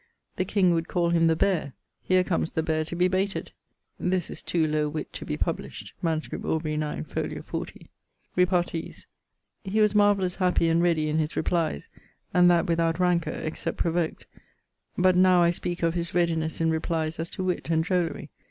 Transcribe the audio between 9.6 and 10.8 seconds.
He was marvellous happy